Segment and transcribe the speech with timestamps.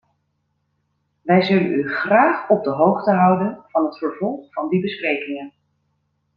[1.21, 5.53] Wij zullen u graag op de hoogte houden van het vervolg van die besprekingen.